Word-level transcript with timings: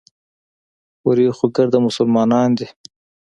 هورې 1.01 1.27
خو 1.37 1.45
ګرده 1.55 1.79
مسلمانان 1.87 2.49
دي. 2.57 2.67